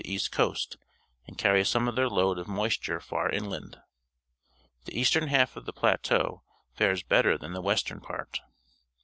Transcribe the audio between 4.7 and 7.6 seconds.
The eastern half of the plateau fares better than